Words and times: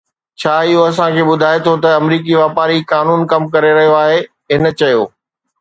ڇا 0.39 0.53
اهو 0.67 0.81
اسان 0.89 1.09
کي 1.15 1.23
ٻڌائي 1.29 1.59
ٿو 1.65 1.73
ته 1.83 1.89
آمريڪي 1.99 2.33
واپاري 2.43 2.77
قانون 2.91 3.19
ڪم 3.31 3.41
ڪري 3.53 3.71
رهيو 3.77 3.93
آهي، 4.03 4.19
هن 4.53 4.63
چيو 4.79 5.01